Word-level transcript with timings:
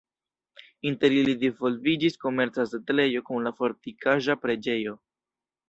Inter 0.91 1.15
ili 1.17 1.35
disvolviĝis 1.43 2.17
komerca 2.25 2.67
setlejo 2.73 3.23
kun 3.29 3.47
la 3.51 3.55
fortikaĵa 3.63 4.41
preĝejo. 4.43 4.99